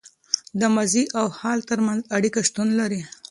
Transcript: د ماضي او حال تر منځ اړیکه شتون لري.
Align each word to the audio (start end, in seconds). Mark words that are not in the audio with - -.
د 0.59 0.61
ماضي 0.75 1.03
او 1.19 1.25
حال 1.39 1.59
تر 1.69 1.79
منځ 1.87 2.01
اړیکه 2.15 2.39
شتون 2.47 2.67
لري. 2.79 3.01